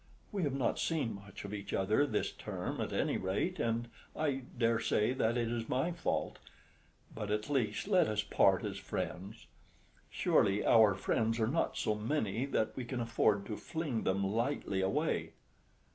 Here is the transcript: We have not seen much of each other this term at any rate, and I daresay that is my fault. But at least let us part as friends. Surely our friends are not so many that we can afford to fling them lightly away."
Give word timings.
We 0.31 0.41
have 0.45 0.55
not 0.55 0.79
seen 0.79 1.13
much 1.13 1.45
of 1.45 1.53
each 1.53 1.73
other 1.75 2.07
this 2.07 2.31
term 2.31 2.81
at 2.81 2.91
any 2.91 3.17
rate, 3.17 3.59
and 3.59 3.87
I 4.15 4.41
daresay 4.57 5.13
that 5.13 5.37
is 5.37 5.69
my 5.69 5.91
fault. 5.91 6.39
But 7.13 7.29
at 7.29 7.51
least 7.51 7.87
let 7.87 8.07
us 8.07 8.23
part 8.23 8.65
as 8.65 8.79
friends. 8.79 9.45
Surely 10.09 10.65
our 10.65 10.95
friends 10.95 11.39
are 11.39 11.45
not 11.45 11.77
so 11.77 11.93
many 11.93 12.47
that 12.47 12.75
we 12.75 12.83
can 12.83 12.99
afford 12.99 13.45
to 13.45 13.55
fling 13.57 14.01
them 14.01 14.23
lightly 14.25 14.81
away." 14.81 15.33